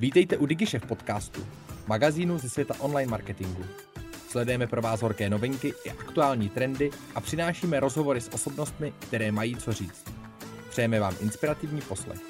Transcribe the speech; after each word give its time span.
Vítejte 0.00 0.36
u 0.36 0.46
DigiShef 0.46 0.86
podcastu, 0.86 1.46
magazínu 1.86 2.38
ze 2.38 2.50
světa 2.50 2.74
online 2.80 3.10
marketingu. 3.10 3.64
Sledujeme 4.28 4.66
pro 4.66 4.82
vás 4.82 5.02
horké 5.02 5.30
novinky 5.30 5.74
i 5.84 5.90
aktuální 5.90 6.48
trendy 6.48 6.90
a 7.14 7.20
přinášíme 7.20 7.80
rozhovory 7.80 8.20
s 8.20 8.28
osobnostmi, 8.28 8.92
které 9.00 9.32
mají 9.32 9.56
co 9.56 9.72
říct. 9.72 10.12
Přejeme 10.70 11.00
vám 11.00 11.14
inspirativní 11.20 11.80
poslech. 11.80 12.20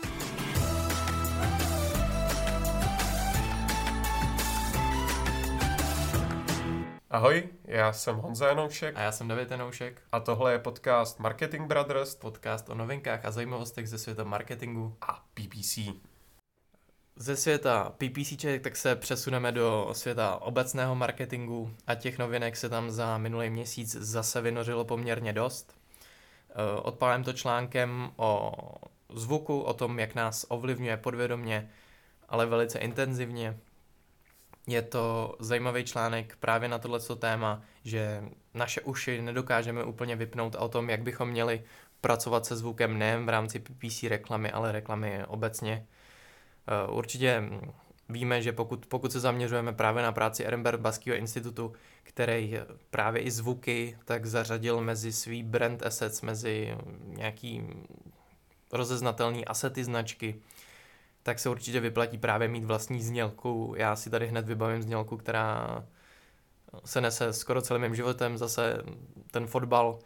Ahoj, 7.11 7.49
já 7.65 7.93
jsem 7.93 8.17
Honza 8.17 8.49
Janoušek. 8.49 8.97
A 8.97 9.01
já 9.01 9.13
jsem 9.13 9.29
David 9.29 9.51
Janoušek. 9.51 10.03
A 10.13 10.21
tohle 10.21 10.53
je 10.53 10.59
podcast 10.59 11.19
Marketing 11.19 11.67
Brothers. 11.67 12.15
Podcast 12.15 12.69
o 12.71 12.75
novinkách 12.75 13.25
a 13.25 13.31
zajímavostech 13.31 13.89
ze 13.89 13.99
světa 13.99 14.25
marketingu 14.25 14.97
a 15.01 15.25
PPC. 15.35 15.79
Ze 17.21 17.37
světa 17.37 17.95
PPC 17.99 18.45
tak 18.61 18.77
se 18.77 18.97
přesuneme 18.97 19.53
do 19.53 19.89
světa 19.93 20.37
obecného 20.43 20.95
marketingu 20.95 21.75
a 21.87 21.95
těch 21.95 22.19
novinek 22.19 22.57
se 22.57 22.69
tam 22.69 22.91
za 22.91 23.19
minulý 23.19 23.51
měsíc 23.51 23.97
zase 23.97 24.41
vynořilo 24.41 24.85
poměrně 24.85 25.33
dost. 25.33 25.77
Eh, 26.51 26.81
odpálím 26.81 27.25
to 27.25 27.33
článkem 27.33 28.11
o 28.17 28.53
zvuku, 29.15 29.61
o 29.61 29.75
tom, 29.75 29.99
jak 29.99 30.15
nás 30.15 30.47
ovlivňuje 30.49 30.97
podvědomě, 30.97 31.71
ale 32.29 32.47
velice 32.47 32.79
intenzivně. 32.79 33.59
Je 34.67 34.83
to 34.83 35.37
zajímavý 35.41 35.85
článek 35.85 36.37
právě 36.41 36.69
na 36.69 36.79
tohleto 36.79 37.17
téma, 37.17 37.63
že 37.85 38.25
naše 38.55 38.81
uši 38.81 39.23
nedokážeme 39.23 39.85
úplně 39.85 40.17
vypnout 40.17 40.55
a 40.55 40.61
o 40.61 40.69
tom, 40.69 40.91
jak 40.91 41.03
bychom 41.03 41.29
měli 41.29 41.63
pracovat 42.01 42.47
se 42.47 42.57
zvukem 42.57 42.99
nejen 42.99 43.27
v 43.27 43.29
rámci 43.29 43.59
PPC 43.59 44.03
reklamy, 44.03 44.51
ale 44.51 44.73
reklamy 44.73 45.25
obecně. 45.27 45.87
Eh, 46.69 46.91
určitě 46.91 47.43
víme, 48.09 48.43
že 48.43 48.53
pokud, 48.53 48.87
pokud 48.87 49.13
se 49.13 49.21
zaměřujeme 49.21 49.73
právě 49.73 50.03
na 50.03 50.13
práci 50.13 50.45
Ehrenberg 50.45 50.81
Baskýho 50.81 51.17
institutu, 51.17 51.73
který 52.03 52.59
právě 52.91 53.23
i 53.23 53.31
zvuky 53.31 53.99
tak 54.05 54.27
zařadil 54.27 54.81
mezi 54.81 55.13
svý 55.13 55.43
brand 55.43 55.87
assets, 55.87 56.23
mezi 56.23 56.77
nějaký 57.05 57.63
rozeznatelný 58.73 59.45
asety 59.45 59.85
značky, 59.85 60.41
tak 61.23 61.39
se 61.39 61.49
určitě 61.49 61.81
vyplatí 61.81 62.19
právě 62.19 62.49
mít 62.49 62.65
vlastní 62.65 63.03
znělku. 63.03 63.75
Já 63.77 63.97
si 63.97 64.11
tady 64.11 64.27
hned 64.27 64.47
vybavím 64.47 64.83
znělku, 64.83 65.17
která 65.17 65.85
se 66.85 67.01
nese 67.01 67.33
skoro 67.33 67.63
celým 67.63 67.83
mým 67.83 67.95
životem, 67.95 68.39
zase 68.39 68.83
ten 69.31 69.47
fotbal, 69.47 69.99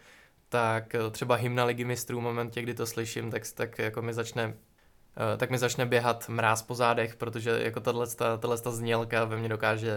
tak 0.49 0.97
třeba 1.11 1.35
hymna 1.35 1.65
ligy 1.65 1.85
mistrů 1.85 2.21
v 2.21 2.23
momentě, 2.23 2.63
kdy 2.63 2.75
to 2.75 2.87
slyším, 2.87 3.31
tak, 3.31 3.43
tak 3.55 3.79
jako 3.79 4.03
mi 4.03 4.15
začne 4.15 4.55
tak 5.37 5.51
mi 5.51 5.59
začne 5.59 5.87
běhat 5.87 6.29
mráz 6.29 6.63
po 6.63 6.75
zádech, 6.75 7.17
protože 7.17 7.51
jako 7.51 7.81
tahle, 7.81 8.57
znělka 8.57 9.25
ve 9.25 9.37
mně 9.37 9.49
dokáže 9.49 9.97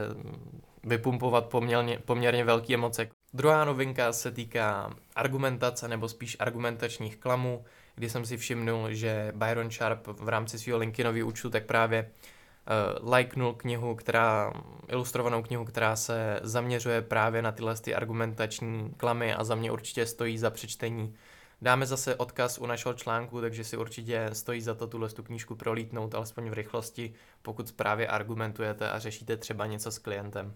vypumpovat 0.84 1.46
poměrně, 1.46 2.00
poměrně 2.06 2.44
velké 2.44 2.74
emoce. 2.74 3.08
Druhá 3.34 3.66
novinka 3.66 4.14
se 4.14 4.32
týká 4.32 4.94
argumentace 5.16 5.88
nebo 5.88 6.10
spíš 6.10 6.38
argumentačních 6.40 7.18
klamů, 7.18 7.66
kdy 7.96 8.10
jsem 8.10 8.26
si 8.26 8.38
všimnul, 8.38 8.88
že 8.92 9.32
Byron 9.36 9.72
Sharp 9.72 10.08
v 10.08 10.30
rámci 10.30 10.60
svého 10.60 10.80
LinkedInového 10.80 11.28
účtu 11.28 11.50
tak 11.50 11.66
právě 11.66 12.02
uh, 12.10 13.10
lajknul 13.10 13.54
knihu, 13.54 13.96
která, 13.96 14.54
ilustrovanou 14.88 15.44
knihu, 15.44 15.66
která 15.66 15.96
se 15.96 16.40
zaměřuje 16.44 17.02
právě 17.02 17.42
na 17.42 17.52
tyhle 17.52 17.76
ty 17.76 17.96
argumentační 17.96 18.94
klamy 18.98 19.34
a 19.34 19.44
za 19.44 19.56
mě 19.56 19.72
určitě 19.72 20.06
stojí 20.06 20.38
za 20.38 20.50
přečtení. 20.50 21.16
Dáme 21.62 21.86
zase 21.86 22.16
odkaz 22.16 22.58
u 22.58 22.66
našeho 22.66 22.94
článku, 22.94 23.42
takže 23.42 23.64
si 23.64 23.78
určitě 23.78 24.30
stojí 24.34 24.62
za 24.62 24.76
to 24.76 24.88
tuhle 24.88 25.10
tu 25.10 25.24
knížku 25.24 25.56
prolítnout, 25.56 26.16
alespoň 26.16 26.50
v 26.50 26.54
rychlosti, 26.54 27.14
pokud 27.42 27.72
právě 27.72 28.08
argumentujete 28.08 28.90
a 28.90 29.00
řešíte 29.00 29.38
třeba 29.38 29.66
něco 29.66 29.92
s 29.92 30.00
klientem. 30.00 30.56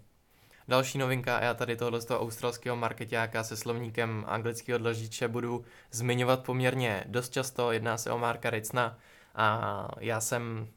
Další 0.68 0.98
novinka, 0.98 1.42
já 1.42 1.54
tady 1.54 1.76
tohle 1.76 2.02
z 2.02 2.06
toho 2.06 2.20
australského 2.20 2.76
marketáka 2.76 3.44
se 3.44 3.58
slovníkem 3.58 4.26
anglického 4.28 4.80
dlaždiče 4.80 5.28
budu 5.28 5.66
zmiňovat 5.92 6.44
poměrně 6.44 7.04
dost 7.08 7.34
často, 7.34 7.72
jedná 7.72 7.98
se 7.98 8.12
o 8.12 8.18
Marka 8.18 8.50
Ricna 8.50 8.98
a 9.36 9.88
já 10.00 10.22
jsem 10.22 10.68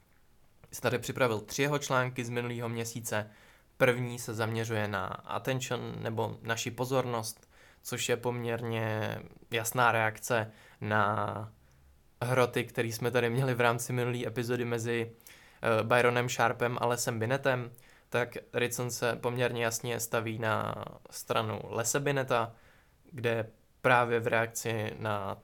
tady 0.80 0.98
připravil 0.98 1.40
tři 1.40 1.62
jeho 1.62 1.78
články 1.78 2.24
z 2.24 2.28
minulého 2.28 2.68
měsíce. 2.68 3.30
První 3.76 4.18
se 4.18 4.34
zaměřuje 4.34 4.88
na 4.88 5.06
attention 5.06 5.94
nebo 6.02 6.38
naši 6.42 6.70
pozornost, 6.70 7.48
což 7.82 8.08
je 8.08 8.16
poměrně 8.16 9.18
jasná 9.50 9.92
reakce 9.92 10.50
na 10.80 11.52
hroty, 12.22 12.64
který 12.64 12.92
jsme 12.92 13.10
tady 13.10 13.30
měli 13.30 13.54
v 13.54 13.60
rámci 13.60 13.92
minulé 13.92 14.26
epizody 14.26 14.64
mezi 14.64 15.12
uh, 15.12 15.86
Byronem 15.86 16.28
Sharpem 16.28 16.78
a 16.80 16.86
Lesem 16.86 17.18
Binetem, 17.18 17.70
tak 18.08 18.36
Ritson 18.52 18.90
se 18.90 19.16
poměrně 19.16 19.64
jasně 19.64 20.00
staví 20.00 20.38
na 20.38 20.84
stranu 21.10 21.60
Lese 21.64 22.00
Bineta, 22.00 22.52
kde 23.12 23.46
právě 23.80 24.20
v 24.20 24.26
reakci 24.26 24.94
na 24.98 25.38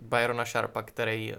Byrona 0.00 0.44
Sharpa, 0.44 0.82
který 0.82 1.32
eh, 1.32 1.36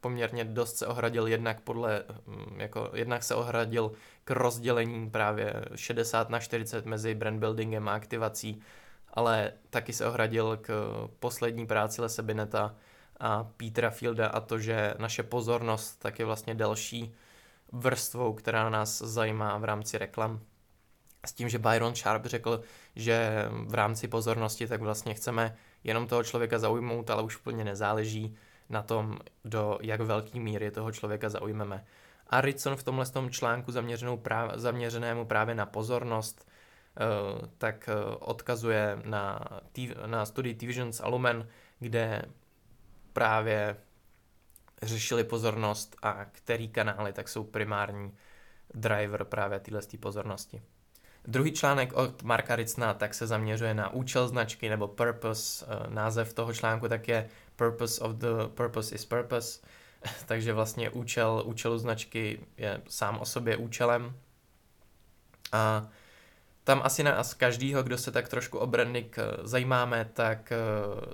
poměrně 0.00 0.44
dost 0.44 0.76
se 0.76 0.86
ohradil 0.86 1.26
jednak 1.26 1.60
podle, 1.60 2.04
hm, 2.26 2.60
jako 2.60 2.90
jednak 2.94 3.22
se 3.22 3.34
ohradil 3.34 3.92
k 4.24 4.30
rozdělení 4.30 5.10
právě 5.10 5.54
60 5.74 6.30
na 6.30 6.38
40 6.40 6.86
mezi 6.86 7.14
brand 7.14 7.40
buildingem 7.40 7.88
a 7.88 7.94
aktivací 7.94 8.62
ale 9.16 9.52
taky 9.70 9.92
se 9.92 10.06
ohradil 10.06 10.56
k 10.56 10.92
poslední 11.20 11.66
práci 11.66 12.02
Lese 12.02 12.22
Bineta 12.22 12.74
a 13.20 13.44
Petra 13.44 13.90
Fielda 13.90 14.28
a 14.28 14.40
to, 14.40 14.58
že 14.58 14.94
naše 14.98 15.22
pozornost 15.22 15.96
tak 15.98 16.18
je 16.18 16.24
vlastně 16.24 16.54
další 16.54 17.14
vrstvou, 17.72 18.32
která 18.32 18.70
nás 18.70 18.98
zajímá 18.98 19.58
v 19.58 19.64
rámci 19.64 19.98
reklam. 19.98 20.40
S 21.26 21.32
tím, 21.32 21.48
že 21.48 21.58
Byron 21.58 21.94
Sharp 21.94 22.26
řekl, 22.26 22.60
že 22.96 23.48
v 23.66 23.74
rámci 23.74 24.08
pozornosti 24.08 24.66
tak 24.66 24.80
vlastně 24.80 25.14
chceme 25.14 25.56
jenom 25.84 26.06
toho 26.06 26.24
člověka 26.24 26.58
zaujmout, 26.58 27.10
ale 27.10 27.22
už 27.22 27.36
úplně 27.36 27.64
nezáleží 27.64 28.36
na 28.68 28.82
tom, 28.82 29.18
do 29.44 29.78
jak 29.82 30.00
velký 30.00 30.40
míry 30.40 30.70
toho 30.70 30.92
člověka 30.92 31.28
zaujmeme. 31.28 31.84
A 32.26 32.40
Ritson 32.40 32.76
v 32.76 32.82
tomhle 32.82 33.06
tom 33.06 33.30
článku 33.30 33.72
zaměřenou 33.72 34.16
práv, 34.16 34.50
zaměřenému 34.54 35.24
právě 35.24 35.54
na 35.54 35.66
pozornost 35.66 36.45
tak 37.58 37.88
eh, 37.88 37.94
odkazuje 38.20 38.98
na, 39.04 39.40
na 40.06 40.26
studii 40.26 40.54
T-Visions 40.54 41.00
a 41.00 41.08
Lumen, 41.08 41.48
kde 41.78 42.22
právě 43.12 43.76
řešili 44.82 45.24
pozornost 45.24 45.96
a 46.02 46.24
který 46.24 46.68
kanály 46.68 47.12
tak 47.12 47.28
jsou 47.28 47.44
primární 47.44 48.12
driver 48.74 49.24
právě 49.24 49.60
téhle 49.60 49.80
pozornosti. 50.00 50.62
Druhý 51.24 51.52
článek 51.52 51.92
od 51.92 52.22
Marka 52.22 52.56
Ricna 52.56 52.94
tak 52.94 53.14
se 53.14 53.26
zaměřuje 53.26 53.74
na 53.74 53.92
účel 53.92 54.28
značky 54.28 54.68
nebo 54.68 54.88
purpose. 54.88 55.66
Eh, 55.68 55.90
název 55.90 56.32
toho 56.32 56.52
článku 56.54 56.88
tak 56.88 57.08
je 57.08 57.28
Purpose 57.56 58.04
of 58.04 58.12
the 58.12 58.28
Purpose 58.54 58.94
is 58.94 59.04
Purpose. 59.04 59.60
Takže 60.26 60.52
vlastně 60.52 60.90
účel 60.90 61.42
účelu 61.46 61.78
značky 61.78 62.40
je 62.56 62.82
sám 62.88 63.18
o 63.18 63.24
sobě 63.24 63.56
účelem. 63.56 64.14
A 65.52 65.88
tam 66.66 66.80
asi 66.84 67.02
nás 67.02 67.34
každýho, 67.34 67.82
kdo 67.82 67.98
se 67.98 68.10
tak 68.10 68.28
trošku 68.28 68.58
o 68.58 68.66
branding 68.66 69.18
eh, 69.18 69.22
zajímáme, 69.42 70.10
tak 70.12 70.52
eh, 70.52 70.56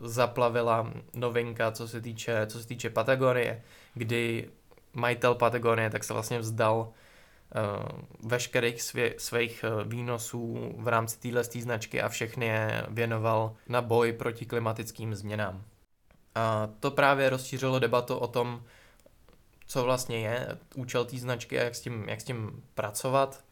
zaplavila 0.01 0.93
novinka, 1.15 1.73
co 1.73 1.89
se 1.89 2.01
týče, 2.01 2.47
co 2.47 2.61
se 2.61 2.67
týče 2.67 2.91
Patagonie, 2.91 3.63
kdy 3.95 4.51
majitel 4.93 5.35
Patagonie 5.35 5.91
tak 5.91 6.05
se 6.05 6.13
vlastně 6.13 6.39
vzdal 6.39 6.79
uh, 6.79 8.31
veškerých 8.31 8.83
svě, 8.83 9.15
svých 9.19 9.65
výnosů 9.85 10.75
v 10.79 10.89
rámci 10.89 11.19
téhle 11.19 11.45
značky 11.45 12.03
a 12.03 12.09
všechny 12.09 12.47
je 12.47 12.87
věnoval 12.89 13.57
na 13.69 13.83
boj 13.83 14.13
proti 14.13 14.47
klimatickým 14.47 15.15
změnám. 15.15 15.65
A 16.35 16.69
to 16.81 16.91
právě 16.91 17.31
rozšířilo 17.31 17.79
debatu 17.79 18.17
o 18.17 18.27
tom, 18.27 18.63
co 19.67 19.85
vlastně 19.85 20.19
je 20.19 20.49
účel 20.75 21.05
té 21.05 21.19
značky 21.19 21.61
a 21.61 21.63
jak 21.63 21.75
s 21.75 21.81
tím, 21.81 22.09
jak 22.09 22.21
s 22.21 22.25
tím 22.25 22.63
pracovat 22.75 23.45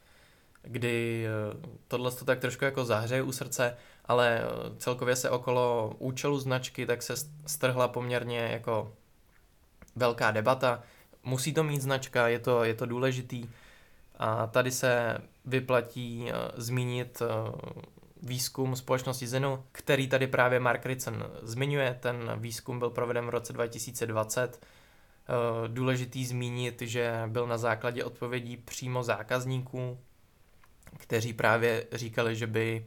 kdy 0.62 1.26
eh, 1.26 1.68
tohle 1.88 2.10
to 2.10 2.24
tak 2.24 2.40
trošku 2.40 2.64
jako 2.64 2.84
zahřeje 2.84 3.22
u 3.22 3.32
srdce, 3.32 3.76
ale 4.04 4.40
eh, 4.40 4.46
celkově 4.78 5.16
se 5.16 5.30
okolo 5.30 5.94
účelu 5.98 6.38
značky 6.38 6.86
tak 6.86 7.02
se 7.02 7.14
strhla 7.46 7.88
poměrně 7.88 8.38
jako 8.38 8.92
velká 9.96 10.30
debata. 10.30 10.82
Musí 11.24 11.54
to 11.54 11.64
mít 11.64 11.82
značka, 11.82 12.28
je 12.28 12.38
to, 12.38 12.64
je 12.64 12.74
to 12.74 12.86
důležitý. 12.86 13.48
A 14.18 14.46
tady 14.46 14.70
se 14.70 15.18
vyplatí 15.44 16.22
uh, 16.22 16.32
zmínit 16.56 17.22
výzkum 18.22 18.76
společnosti 18.76 19.26
Zenu, 19.26 19.64
který 19.72 20.08
tady 20.08 20.26
právě 20.26 20.60
Mark 20.60 20.86
Ritson 20.86 21.30
zmiňuje. 21.42 21.98
Ten 22.00 22.32
výzkum 22.36 22.78
byl 22.78 22.90
proveden 22.90 23.26
v 23.26 23.28
roce 23.28 23.52
2020. 23.52 24.66
Uh, 25.28 25.68
důležitý 25.68 26.26
zmínit, 26.26 26.82
že 26.82 27.22
byl 27.26 27.46
na 27.46 27.58
základě 27.58 28.04
odpovědí 28.04 28.56
přímo 28.56 29.02
zákazníků, 29.02 29.98
kteří 30.96 31.32
právě 31.32 31.86
říkali, 31.92 32.36
že 32.36 32.46
by 32.46 32.86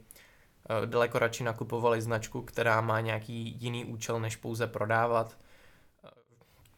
eh, 0.82 0.86
daleko 0.86 1.18
radši 1.18 1.44
nakupovali 1.44 2.02
značku, 2.02 2.42
která 2.42 2.80
má 2.80 3.00
nějaký 3.00 3.56
jiný 3.60 3.84
účel, 3.84 4.20
než 4.20 4.36
pouze 4.36 4.66
prodávat. 4.66 5.36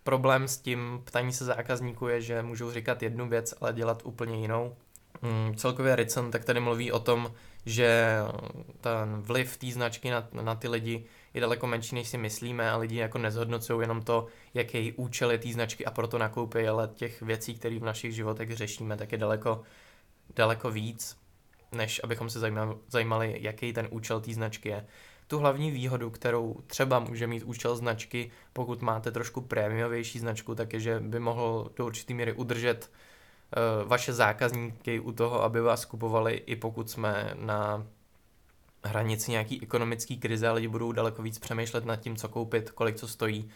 Problém 0.03 0.49
s 0.49 0.59
tím 0.59 1.03
ptaní 1.05 1.33
se 1.33 1.45
zákazníků 1.45 2.09
je, 2.09 2.21
že 2.21 2.43
můžou 2.43 2.73
říkat 2.73 3.03
jednu 3.03 3.29
věc, 3.29 3.55
ale 3.61 3.73
dělat 3.73 4.03
úplně 4.05 4.41
jinou. 4.41 4.77
Mm, 5.23 5.57
celkově 5.57 5.97
Ricen 5.97 6.31
tak 6.31 6.45
tady 6.45 6.61
mluví 6.61 6.93
o 6.93 6.99
tom, 6.99 7.33
že 7.67 8.17
ten 8.81 9.23
vliv 9.23 9.57
té 9.57 9.67
značky 9.67 10.11
na, 10.11 10.29
na 10.33 10.55
ty 10.55 10.69
lidi 10.69 11.05
je 11.35 11.41
daleko 11.41 11.67
menší, 11.67 11.95
než 11.95 12.09
si 12.09 12.19
myslíme 12.19 12.71
a 12.71 12.77
lidi 12.77 12.97
jako 12.97 13.19
nezhodnocují 13.19 13.81
jenom 13.81 14.03
to, 14.03 14.27
jaký 14.55 14.93
účel 14.93 15.31
je 15.31 15.39
té 15.39 15.49
značky 15.49 15.85
a 15.85 15.91
proto 15.91 16.19
nakoupí, 16.19 16.69
ale 16.69 16.91
těch 16.95 17.23
věcí, 17.23 17.55
které 17.55 17.79
v 17.79 17.85
našich 17.85 18.15
životech 18.15 18.57
řešíme, 18.57 18.97
tak 18.97 19.13
je 19.13 19.19
daleko, 19.19 19.63
daleko 20.35 20.71
víc, 20.71 21.17
než 21.73 22.01
abychom 22.05 22.31
se 22.31 22.41
zajímali, 22.89 23.37
jaký 23.41 23.73
ten 23.73 23.89
účel 23.91 24.21
té 24.21 24.33
značky 24.33 24.69
je. 24.69 24.87
Tu 25.27 25.39
hlavní 25.39 25.71
výhodu, 25.71 26.11
kterou 26.11 26.57
třeba 26.67 26.99
může 26.99 27.27
mít 27.27 27.43
účel 27.43 27.77
značky, 27.77 28.31
pokud 28.53 28.83
máte 28.83 29.11
trošku 29.11 29.41
prémiovější 29.41 30.19
značku, 30.19 30.55
tak 30.55 30.73
je, 30.73 30.81
že 30.81 31.01
by 31.01 31.21
mohl 31.21 31.71
do 31.77 31.87
určité 31.87 32.15
míry 32.15 32.33
udržet 32.33 32.91
uh, 33.81 33.89
vaše 33.89 34.13
zákazníky 34.13 35.01
u 35.01 35.13
toho, 35.13 35.43
aby 35.43 35.61
vás 35.61 35.85
kupovali, 35.85 36.35
i 36.35 36.57
pokud 36.57 36.91
jsme 36.91 37.31
na 37.35 37.87
hranici 38.85 39.31
nějaký 39.31 39.63
ekonomický 39.63 40.19
krize 40.19 40.49
a 40.49 40.53
lidi 40.53 40.69
budou 40.69 40.93
daleko 40.93 41.23
víc 41.23 41.39
přemýšlet 41.39 41.85
nad 41.85 41.97
tím, 41.97 42.17
co 42.17 42.29
koupit, 42.29 42.71
kolik 42.71 42.97
co 42.97 43.09
stojí, 43.09 43.51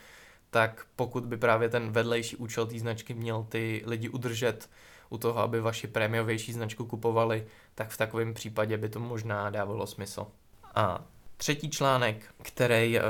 tak 0.50 0.86
pokud 0.96 1.26
by 1.26 1.36
právě 1.36 1.68
ten 1.68 1.92
vedlejší 1.92 2.36
účel 2.36 2.66
té 2.66 2.78
značky 2.78 3.14
měl 3.14 3.46
ty 3.48 3.82
lidi 3.86 4.08
udržet 4.08 4.70
u 5.10 5.18
toho, 5.18 5.38
aby 5.38 5.60
vaši 5.60 5.86
prémiovější 5.86 6.52
značku 6.52 6.86
kupovali, 6.86 7.46
tak 7.74 7.90
v 7.90 7.96
takovém 7.96 8.34
případě 8.34 8.78
by 8.78 8.88
to 8.88 9.00
možná 9.00 9.50
dávalo 9.50 9.86
smysl. 9.86 10.26
A 10.74 11.04
třetí 11.36 11.70
článek, 11.70 12.24
který 12.42 12.98
uh, 12.98 13.04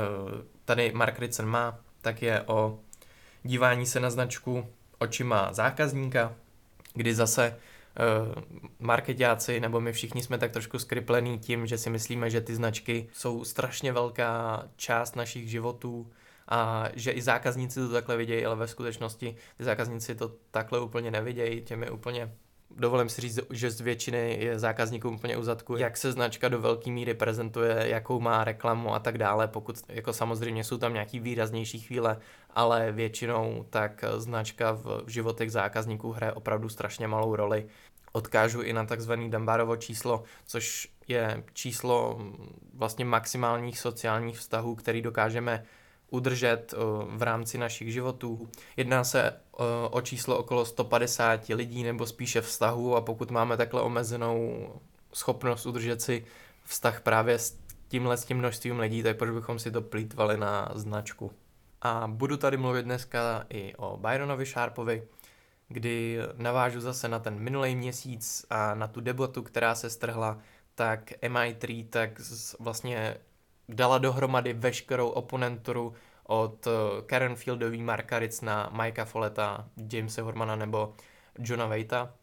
tady 0.65 0.91
Mark 0.91 1.19
Ritson 1.19 1.45
má, 1.45 1.79
tak 2.01 2.21
je 2.21 2.41
o 2.41 2.79
dívání 3.43 3.85
se 3.85 3.99
na 3.99 4.09
značku 4.09 4.65
očima 4.99 5.53
zákazníka, 5.53 6.33
kdy 6.93 7.15
zase 7.15 7.57
uh, 8.35 8.43
marketáci 8.79 9.59
nebo 9.59 9.81
my 9.81 9.93
všichni 9.93 10.23
jsme 10.23 10.37
tak 10.37 10.51
trošku 10.51 10.79
skriplení 10.79 11.39
tím, 11.39 11.67
že 11.67 11.77
si 11.77 11.89
myslíme, 11.89 12.29
že 12.29 12.41
ty 12.41 12.55
značky 12.55 13.09
jsou 13.13 13.43
strašně 13.43 13.91
velká 13.91 14.63
část 14.75 15.15
našich 15.15 15.49
životů 15.49 16.11
a 16.51 16.89
že 16.93 17.11
i 17.11 17.21
zákazníci 17.21 17.79
to 17.79 17.89
takhle 17.89 18.17
vidějí, 18.17 18.45
ale 18.45 18.55
ve 18.55 18.67
skutečnosti 18.67 19.35
ty 19.57 19.63
zákazníci 19.63 20.15
to 20.15 20.31
takhle 20.51 20.79
úplně 20.79 21.11
nevidějí, 21.11 21.61
těmi 21.61 21.89
úplně 21.89 22.31
dovolím 22.77 23.09
si 23.09 23.21
říct, 23.21 23.39
že 23.49 23.71
z 23.71 23.81
většiny 23.81 24.37
je 24.39 24.59
zákazníků 24.59 25.09
úplně 25.09 25.37
u 25.37 25.43
zadku, 25.43 25.77
jak 25.77 25.97
se 25.97 26.11
značka 26.11 26.49
do 26.49 26.59
velké 26.59 26.91
míry 26.91 27.13
prezentuje, 27.13 27.87
jakou 27.87 28.19
má 28.19 28.43
reklamu 28.43 28.93
a 28.93 28.99
tak 28.99 29.17
dále, 29.17 29.47
pokud 29.47 29.79
jako 29.89 30.13
samozřejmě 30.13 30.63
jsou 30.63 30.77
tam 30.77 30.93
nějaký 30.93 31.19
výraznější 31.19 31.79
chvíle, 31.79 32.17
ale 32.49 32.91
většinou 32.91 33.65
tak 33.69 34.03
značka 34.17 34.71
v 34.71 35.03
životech 35.07 35.51
zákazníků 35.51 36.11
hraje 36.11 36.33
opravdu 36.33 36.69
strašně 36.69 37.07
malou 37.07 37.35
roli. 37.35 37.65
Odkážu 38.11 38.61
i 38.61 38.73
na 38.73 38.85
takzvaný 38.85 39.31
Dunbarovo 39.31 39.75
číslo, 39.75 40.23
což 40.45 40.87
je 41.07 41.43
číslo 41.53 42.19
vlastně 42.73 43.05
maximálních 43.05 43.79
sociálních 43.79 44.37
vztahů, 44.37 44.75
který 44.75 45.01
dokážeme 45.01 45.63
udržet 46.11 46.73
v 47.07 47.23
rámci 47.23 47.57
našich 47.57 47.93
životů. 47.93 48.49
Jedná 48.77 49.03
se 49.03 49.33
o 49.91 50.01
číslo 50.01 50.37
okolo 50.37 50.65
150 50.65 51.49
lidí 51.49 51.83
nebo 51.83 52.05
spíše 52.05 52.41
vztahů 52.41 52.95
a 52.95 53.01
pokud 53.01 53.31
máme 53.31 53.57
takhle 53.57 53.81
omezenou 53.81 54.69
schopnost 55.13 55.65
udržet 55.65 56.01
si 56.01 56.25
vztah 56.63 57.01
právě 57.01 57.39
s 57.39 57.57
tímhle 57.87 58.17
s 58.17 58.25
tím 58.25 58.37
množstvím 58.37 58.79
lidí, 58.79 59.03
tak 59.03 59.17
proč 59.17 59.31
bychom 59.31 59.59
si 59.59 59.71
to 59.71 59.81
plítvali 59.81 60.37
na 60.37 60.71
značku. 60.75 61.31
A 61.81 62.07
budu 62.07 62.37
tady 62.37 62.57
mluvit 62.57 62.83
dneska 62.83 63.45
i 63.49 63.75
o 63.75 63.97
Byronovi 63.97 64.45
Sharpovi, 64.45 65.03
kdy 65.67 66.17
navážu 66.37 66.81
zase 66.81 67.07
na 67.07 67.19
ten 67.19 67.39
minulý 67.39 67.75
měsíc 67.75 68.45
a 68.49 68.75
na 68.75 68.87
tu 68.87 69.01
debatu, 69.01 69.43
která 69.43 69.75
se 69.75 69.89
strhla, 69.89 70.37
tak 70.75 71.11
MI3 71.11 71.87
tak 71.89 72.21
vlastně 72.59 73.17
dala 73.69 73.97
dohromady 73.97 74.53
veškerou 74.53 75.09
oponenturu 75.09 75.93
od 76.23 76.67
eh, 76.67 76.71
Karen 77.05 77.35
Fieldový, 77.35 77.83
Marka 77.83 78.19
Ritzna, 78.19 78.69
Mikea 78.81 79.05
Folleta, 79.05 79.67
Jamesa 79.91 80.21
Hormana 80.21 80.55
nebo 80.55 80.93
Johna 81.39 81.65
Waita 81.65 82.13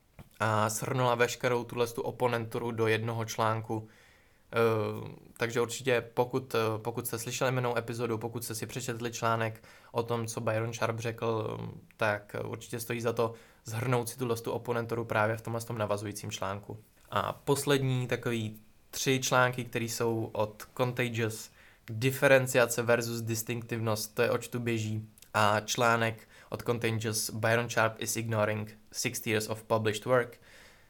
a 0.40 0.68
shrnula 0.68 1.14
veškerou 1.14 1.64
tuhle 1.64 1.86
tu 1.86 2.02
oponenturu 2.02 2.70
do 2.70 2.86
jednoho 2.86 3.24
článku. 3.24 3.76
Uh, 3.78 5.08
takže 5.36 5.60
určitě 5.60 6.00
pokud, 6.14 6.54
uh, 6.54 6.60
pokud 6.82 7.06
jste 7.06 7.18
slyšeli 7.18 7.52
jmenou 7.52 7.78
epizodu, 7.78 8.18
pokud 8.18 8.44
jste 8.44 8.54
si 8.54 8.66
přečetli 8.66 9.12
článek 9.12 9.62
o 9.92 10.02
tom, 10.02 10.26
co 10.26 10.40
Byron 10.40 10.72
Sharp 10.72 10.98
řekl, 10.98 11.58
tak 11.96 12.36
určitě 12.44 12.80
stojí 12.80 13.00
za 13.00 13.12
to 13.12 13.34
zhrnout 13.64 14.08
si 14.08 14.18
tuhle 14.18 14.36
tu 14.36 14.52
oponenturu 14.52 15.04
právě 15.04 15.36
v 15.36 15.42
tomhle 15.42 15.60
tom 15.60 15.78
navazujícím 15.78 16.30
článku. 16.30 16.78
A 17.10 17.32
poslední 17.32 18.06
takový 18.06 18.60
tři 18.90 19.20
články, 19.20 19.64
které 19.64 19.84
jsou 19.84 20.30
od 20.32 20.62
Contagious, 20.76 21.50
diferenciace 21.90 22.82
versus 22.82 23.20
distinktivnost, 23.20 24.14
to 24.14 24.22
je 24.22 24.30
oč 24.30 24.48
tu 24.48 24.58
běží. 24.58 25.08
A 25.34 25.60
článek 25.60 26.28
od 26.50 26.62
Contagious 26.62 27.30
Byron 27.30 27.70
Sharp 27.70 27.94
is 27.98 28.16
ignoring 28.16 28.78
60 28.92 29.26
years 29.26 29.48
of 29.48 29.62
published 29.62 30.04
work, 30.04 30.40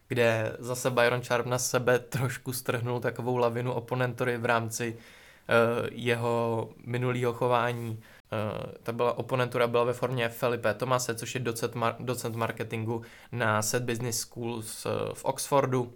kde 0.08 0.56
zase 0.58 0.90
Byron 0.90 1.22
Sharp 1.22 1.46
na 1.46 1.58
sebe 1.58 1.98
trošku 1.98 2.52
strhnul 2.52 3.00
takovou 3.00 3.36
lavinu 3.36 3.72
oponentory 3.72 4.38
v 4.38 4.44
rámci 4.44 4.96
uh, 4.96 5.88
jeho 5.90 6.68
minulého 6.84 7.32
chování. 7.32 7.90
Uh, 7.90 8.72
ta 8.82 8.92
byla, 8.92 9.18
oponentura 9.18 9.66
byla 9.66 9.84
ve 9.84 9.92
formě 9.92 10.28
Felipe 10.28 10.74
Tomase, 10.74 11.14
což 11.14 11.34
je 11.34 11.40
docent, 11.40 11.74
mar, 11.74 11.96
docent 12.00 12.36
marketingu 12.36 13.02
na 13.32 13.62
Set 13.62 13.82
Business 13.82 14.18
School 14.18 14.62
v, 14.62 14.86
v 15.12 15.24
Oxfordu. 15.24 15.94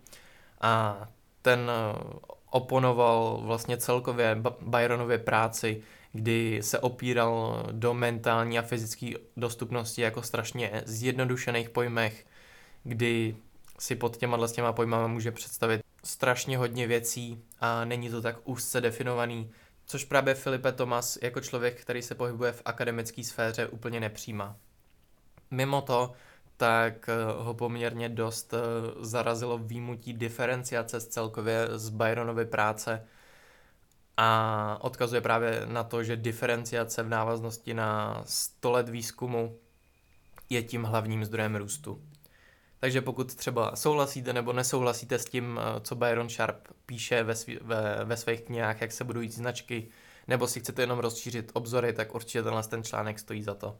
A 0.60 1.08
ten 1.42 1.60
uh, 1.60 2.18
oponoval 2.50 3.40
vlastně 3.44 3.76
celkově 3.76 4.42
Byronově 4.60 5.18
práci, 5.18 5.82
kdy 6.12 6.58
se 6.62 6.78
opíral 6.78 7.62
do 7.72 7.94
mentální 7.94 8.58
a 8.58 8.62
fyzické 8.62 9.10
dostupnosti 9.36 10.02
jako 10.02 10.22
strašně 10.22 10.82
zjednodušených 10.86 11.70
pojmech, 11.70 12.26
kdy 12.84 13.36
si 13.78 13.96
pod 13.96 14.16
těma 14.16 14.46
s 14.46 14.52
těma 14.52 14.72
pojmama 14.72 15.06
může 15.06 15.32
představit 15.32 15.80
strašně 16.04 16.58
hodně 16.58 16.86
věcí 16.86 17.44
a 17.60 17.84
není 17.84 18.10
to 18.10 18.22
tak 18.22 18.36
úzce 18.44 18.80
definovaný, 18.80 19.50
což 19.86 20.04
právě 20.04 20.34
Filipe 20.34 20.72
Tomas 20.72 21.18
jako 21.22 21.40
člověk, 21.40 21.80
který 21.80 22.02
se 22.02 22.14
pohybuje 22.14 22.52
v 22.52 22.62
akademické 22.64 23.24
sféře 23.24 23.66
úplně 23.66 24.00
nepřijímá. 24.00 24.56
Mimo 25.50 25.82
to 25.82 26.12
tak 26.62 27.08
eh, 27.08 27.14
ho 27.36 27.54
poměrně 27.54 28.08
dost 28.08 28.54
eh, 28.54 28.58
zarazilo 29.00 29.58
výjimutí 29.58 30.12
diferenciace 30.12 31.00
z 31.00 31.08
celkově 31.08 31.68
z 31.74 31.88
Byronovy 31.88 32.46
práce 32.46 33.06
a 34.16 34.78
odkazuje 34.80 35.20
právě 35.20 35.62
na 35.66 35.84
to, 35.84 36.04
že 36.04 36.16
diferenciace 36.16 37.02
v 37.02 37.08
návaznosti 37.08 37.74
na 37.74 38.22
100 38.26 38.70
let 38.70 38.88
výzkumu 38.88 39.58
je 40.50 40.62
tím 40.62 40.82
hlavním 40.82 41.24
zdrojem 41.24 41.56
růstu. 41.56 42.02
Takže 42.78 43.00
pokud 43.00 43.34
třeba 43.34 43.76
souhlasíte 43.76 44.32
nebo 44.32 44.52
nesouhlasíte 44.52 45.18
s 45.18 45.24
tím, 45.24 45.60
eh, 45.62 45.80
co 45.80 45.94
Byron 45.94 46.28
Sharp 46.28 46.68
píše 46.86 47.22
ve, 47.22 47.34
svý, 47.34 47.58
ve, 47.62 48.04
ve 48.04 48.16
svých 48.16 48.40
knihách, 48.40 48.80
jak 48.80 48.92
se 48.92 49.04
budují 49.04 49.28
značky, 49.28 49.88
nebo 50.28 50.46
si 50.46 50.60
chcete 50.60 50.82
jenom 50.82 50.98
rozšířit 50.98 51.50
obzory, 51.54 51.92
tak 51.92 52.14
určitě 52.14 52.42
tenhle 52.42 52.62
ten 52.62 52.84
článek 52.84 53.18
stojí 53.18 53.42
za 53.42 53.54
to. 53.54 53.78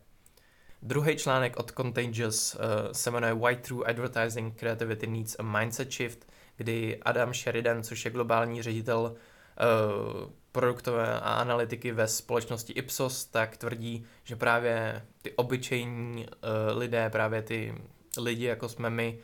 Druhý 0.84 1.16
článek 1.16 1.56
od 1.56 1.72
Contagious 1.72 2.54
uh, 2.54 2.60
se 2.92 3.10
jmenuje 3.10 3.34
Why 3.34 3.56
True 3.56 3.86
Advertising 3.86 4.58
Creativity 4.58 5.06
Needs 5.06 5.36
a 5.38 5.42
Mindset 5.42 5.92
Shift, 5.92 6.26
kdy 6.56 7.02
Adam 7.02 7.34
Sheridan, 7.34 7.82
což 7.82 8.04
je 8.04 8.10
globální 8.10 8.62
ředitel 8.62 9.00
uh, 9.00 10.30
produktové 10.52 11.20
a 11.20 11.34
analytiky 11.34 11.92
ve 11.92 12.08
společnosti 12.08 12.72
Ipsos, 12.72 13.24
tak 13.24 13.56
tvrdí, 13.56 14.04
že 14.24 14.36
právě 14.36 15.02
ty 15.22 15.32
obyčejní 15.32 16.26
uh, 16.26 16.78
lidé, 16.78 17.10
právě 17.10 17.42
ty 17.42 17.74
lidi, 18.18 18.44
jako 18.44 18.68
jsme 18.68 18.90
my, 18.90 19.18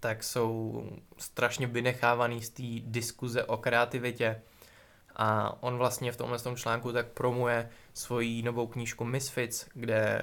tak 0.00 0.22
jsou 0.24 0.82
strašně 1.18 1.66
vynechávaný 1.66 2.42
z 2.42 2.50
té 2.50 2.62
diskuze 2.90 3.44
o 3.44 3.56
kreativitě. 3.56 4.42
A 5.16 5.56
on 5.62 5.76
vlastně 5.76 6.12
v 6.12 6.16
tomhle 6.16 6.38
tom 6.38 6.56
článku 6.56 6.92
tak 6.92 7.06
promuje 7.06 7.70
svoji 7.94 8.42
novou 8.42 8.66
knížku 8.66 9.04
Misfits, 9.04 9.66
kde 9.74 10.22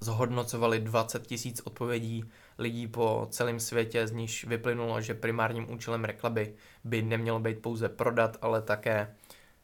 zhodnocovali 0.00 0.80
20 0.80 1.26
tisíc 1.26 1.60
odpovědí 1.64 2.24
lidí 2.58 2.86
po 2.86 3.26
celém 3.30 3.60
světě, 3.60 4.06
z 4.06 4.12
níž 4.12 4.44
vyplynulo, 4.44 5.00
že 5.00 5.14
primárním 5.14 5.70
účelem 5.72 6.04
reklamy 6.04 6.54
by 6.84 7.02
nemělo 7.02 7.40
být 7.40 7.62
pouze 7.62 7.88
prodat, 7.88 8.36
ale 8.40 8.62
také 8.62 9.14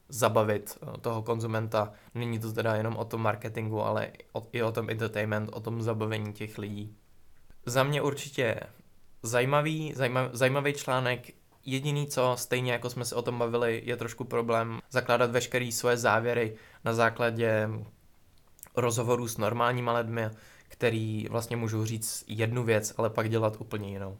zabavit 0.08 0.78
eh, 0.82 0.98
toho 1.00 1.22
konzumenta. 1.22 1.92
Není 2.14 2.38
to 2.38 2.52
teda 2.52 2.74
jenom 2.74 2.96
o 2.96 3.04
tom 3.04 3.22
marketingu, 3.22 3.82
ale 3.82 4.12
i 4.52 4.62
o 4.62 4.72
tom 4.72 4.90
entertainment, 4.90 5.50
o 5.52 5.60
tom 5.60 5.82
zabavení 5.82 6.32
těch 6.32 6.58
lidí. 6.58 6.96
Za 7.66 7.82
mě 7.82 8.02
určitě 8.02 8.60
zajímavý, 9.22 9.92
zajímavý, 9.96 10.28
zajímavý 10.32 10.72
článek. 10.72 11.30
Jediný, 11.64 12.06
co 12.06 12.34
stejně 12.38 12.72
jako 12.72 12.90
jsme 12.90 13.04
se 13.04 13.14
o 13.14 13.22
tom 13.22 13.38
bavili, 13.38 13.82
je 13.84 13.96
trošku 13.96 14.24
problém 14.24 14.80
zakládat 14.90 15.30
veškeré 15.30 15.72
svoje 15.72 15.96
závěry 15.96 16.56
na 16.84 16.94
základě 16.94 17.68
rozhovorů 18.76 19.28
s 19.28 19.38
normálníma 19.38 19.98
lidmi, 19.98 20.30
který 20.68 21.26
vlastně 21.30 21.56
můžou 21.56 21.84
říct 21.84 22.24
jednu 22.26 22.64
věc, 22.64 22.94
ale 22.96 23.10
pak 23.10 23.30
dělat 23.30 23.56
úplně 23.58 23.88
jinou. 23.88 24.18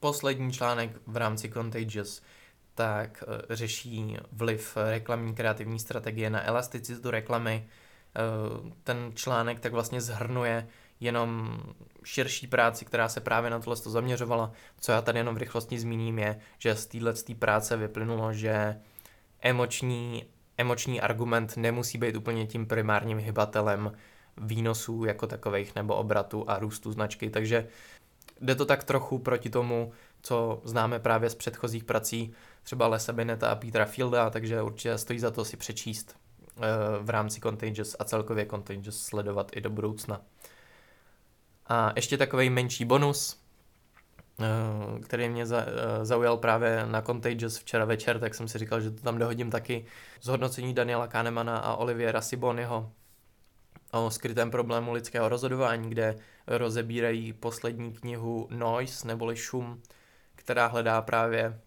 Poslední 0.00 0.52
článek 0.52 0.90
v 1.06 1.16
rámci 1.16 1.50
Contagious 1.50 2.22
tak 2.74 3.24
eh, 3.26 3.56
řeší 3.56 4.16
vliv 4.32 4.76
reklamní 4.76 5.34
kreativní 5.34 5.78
strategie 5.78 6.30
na 6.30 6.46
elasticitu 6.46 7.10
reklamy. 7.10 7.66
Eh, 7.66 8.72
ten 8.84 9.12
článek 9.14 9.60
tak 9.60 9.72
vlastně 9.72 10.00
zhrnuje 10.00 10.68
jenom 11.00 11.60
širší 12.04 12.46
práci, 12.46 12.84
která 12.84 13.08
se 13.08 13.20
právě 13.20 13.50
na 13.50 13.58
tohle 13.58 13.76
zaměřovala. 13.76 14.52
Co 14.80 14.92
já 14.92 15.02
tady 15.02 15.18
jenom 15.18 15.34
v 15.34 15.38
rychlosti 15.38 15.78
zmíním 15.78 16.18
je, 16.18 16.40
že 16.58 16.74
z 16.74 16.86
téhle 16.86 17.14
práce 17.38 17.76
vyplynulo, 17.76 18.32
že 18.32 18.80
emoční, 19.40 20.24
emoční 20.58 21.00
argument 21.00 21.56
nemusí 21.56 21.98
být 21.98 22.16
úplně 22.16 22.46
tím 22.46 22.66
primárním 22.66 23.18
hybatelem 23.18 23.92
výnosů 24.36 25.04
jako 25.04 25.26
takových 25.26 25.74
nebo 25.74 25.94
obratu 25.94 26.50
a 26.50 26.58
růstu 26.58 26.92
značky, 26.92 27.30
takže 27.30 27.68
jde 28.40 28.54
to 28.54 28.66
tak 28.66 28.84
trochu 28.84 29.18
proti 29.18 29.50
tomu, 29.50 29.92
co 30.22 30.60
známe 30.64 30.98
právě 30.98 31.30
z 31.30 31.34
předchozích 31.34 31.84
prací, 31.84 32.34
třeba 32.62 32.86
Lesa 32.86 33.12
Beneta 33.12 33.50
a 33.50 33.54
Petra 33.54 33.84
Fielda, 33.84 34.30
takže 34.30 34.62
určitě 34.62 34.98
stojí 34.98 35.18
za 35.18 35.30
to 35.30 35.44
si 35.44 35.56
přečíst 35.56 36.16
eh, 36.56 36.60
v 37.00 37.10
rámci 37.10 37.40
Contagious 37.40 37.96
a 37.98 38.04
celkově 38.04 38.46
Contagious 38.46 39.02
sledovat 39.02 39.50
i 39.56 39.60
do 39.60 39.70
budoucna. 39.70 40.20
A 41.66 41.92
ještě 41.96 42.16
takový 42.16 42.50
menší 42.50 42.84
bonus, 42.84 43.40
který 45.02 45.28
mě 45.28 45.42
eh, 45.42 45.64
zaujal 46.04 46.36
právě 46.36 46.86
na 46.86 47.02
Contagious 47.02 47.58
včera 47.58 47.84
večer, 47.84 48.20
tak 48.20 48.34
jsem 48.34 48.48
si 48.48 48.58
říkal, 48.58 48.80
že 48.80 48.90
to 48.90 49.02
tam 49.02 49.18
dohodím 49.18 49.50
taky. 49.50 49.84
Zhodnocení 50.22 50.74
Daniela 50.74 51.06
Kahnemana 51.06 51.58
a 51.58 51.74
Oliviera 51.74 52.20
Sibonyho 52.20 52.92
o 53.92 54.10
skrytém 54.10 54.50
problému 54.50 54.92
lidského 54.92 55.28
rozhodování, 55.28 55.90
kde 55.90 56.16
rozebírají 56.46 57.32
poslední 57.32 57.92
knihu 57.92 58.48
Noise 58.50 59.06
neboli 59.06 59.36
Šum, 59.36 59.82
která 60.34 60.66
hledá 60.66 61.02
právě 61.02 61.60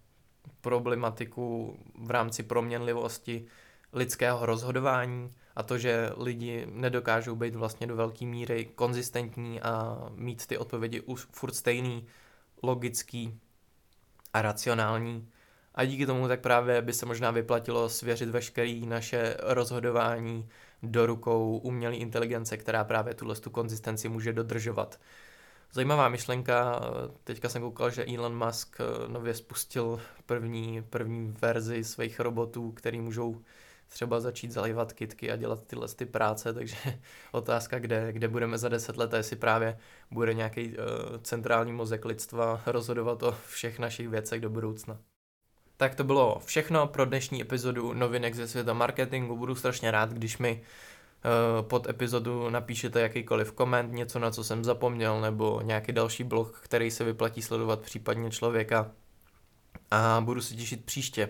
problematiku 0.61 1.77
v 1.99 2.11
rámci 2.11 2.43
proměnlivosti 2.43 3.45
lidského 3.93 4.45
rozhodování 4.45 5.31
a 5.55 5.63
to, 5.63 5.77
že 5.77 6.09
lidi 6.17 6.67
nedokážou 6.71 7.35
být 7.35 7.55
vlastně 7.55 7.87
do 7.87 7.95
velké 7.95 8.25
míry 8.25 8.65
konzistentní 8.75 9.61
a 9.61 9.97
mít 10.15 10.47
ty 10.47 10.57
odpovědi 10.57 11.03
furt 11.31 11.55
stejný, 11.55 12.07
logický 12.63 13.39
a 14.33 14.41
racionální. 14.41 15.29
A 15.75 15.85
díky 15.85 16.05
tomu 16.05 16.27
tak 16.27 16.41
právě 16.41 16.81
by 16.81 16.93
se 16.93 17.05
možná 17.05 17.31
vyplatilo 17.31 17.89
svěřit 17.89 18.29
veškerý 18.29 18.85
naše 18.85 19.37
rozhodování 19.39 20.49
do 20.83 21.05
rukou 21.05 21.57
umělé 21.57 21.95
inteligence, 21.95 22.57
která 22.57 22.83
právě 22.83 23.13
tuhle 23.13 23.35
tu 23.35 23.49
konzistenci 23.49 24.09
může 24.09 24.33
dodržovat. 24.33 24.99
Zajímavá 25.73 26.09
myšlenka, 26.09 26.81
teďka 27.23 27.49
jsem 27.49 27.61
koukal, 27.61 27.89
že 27.89 28.05
Elon 28.05 28.45
Musk 28.45 28.77
nově 29.07 29.33
spustil 29.33 30.01
první, 30.25 30.83
první 30.89 31.35
verzi 31.41 31.83
svých 31.83 32.19
robotů, 32.19 32.71
který 32.71 33.01
můžou 33.01 33.41
třeba 33.91 34.19
začít 34.19 34.51
zalivat 34.51 34.93
kitky 34.93 35.31
a 35.31 35.35
dělat 35.35 35.63
tyhle 35.67 35.87
ty 35.87 36.05
práce, 36.05 36.53
takže 36.53 36.75
otázka, 37.31 37.79
kde, 37.79 38.13
kde 38.13 38.27
budeme 38.27 38.57
za 38.57 38.69
deset 38.69 38.97
let, 38.97 39.13
jestli 39.13 39.35
právě 39.35 39.77
bude 40.11 40.33
nějaký 40.33 40.67
uh, 40.69 40.75
centrální 41.23 41.73
mozek 41.73 42.05
lidstva 42.05 42.61
rozhodovat 42.65 43.23
o 43.23 43.35
všech 43.47 43.79
našich 43.79 44.09
věcech 44.09 44.41
do 44.41 44.49
budoucna. 44.49 44.97
Tak 45.77 45.95
to 45.95 46.03
bylo 46.03 46.41
všechno 46.45 46.87
pro 46.87 47.05
dnešní 47.05 47.41
epizodu 47.41 47.93
novinek 47.93 48.35
ze 48.35 48.47
světa 48.47 48.73
marketingu. 48.73 49.37
Budu 49.37 49.55
strašně 49.55 49.91
rád, 49.91 50.09
když 50.13 50.37
mi 50.37 50.61
uh, 50.61 51.67
pod 51.67 51.89
epizodu 51.89 52.49
napíšete 52.49 53.01
jakýkoliv 53.01 53.51
koment, 53.51 53.93
něco 53.93 54.19
na 54.19 54.31
co 54.31 54.43
jsem 54.43 54.63
zapomněl, 54.63 55.21
nebo 55.21 55.61
nějaký 55.61 55.91
další 55.91 56.23
blog, 56.23 56.59
který 56.59 56.91
se 56.91 57.03
vyplatí 57.03 57.41
sledovat 57.41 57.79
případně 57.79 58.31
člověka. 58.31 58.91
A 59.91 60.21
budu 60.25 60.41
se 60.41 60.55
těšit 60.55 60.85
příště. 60.85 61.29